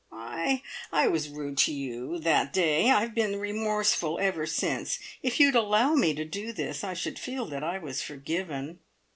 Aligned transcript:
I 0.11 0.63
I 0.91 1.07
was 1.09 1.29
rude 1.29 1.59
to 1.59 1.71
you 1.71 2.17
that 2.21 2.51
day! 2.51 2.89
I've 2.89 3.13
been 3.13 3.39
remorseful 3.39 4.17
ever 4.19 4.47
since. 4.47 4.97
If 5.21 5.39
you'd 5.39 5.53
allow 5.53 5.93
me 5.93 6.15
to 6.15 6.25
do 6.25 6.51
this, 6.53 6.83
I 6.83 6.95
should 6.95 7.19
feel 7.19 7.45
that 7.49 7.63
I 7.63 7.77
was 7.77 8.01
forgiven." 8.01 8.79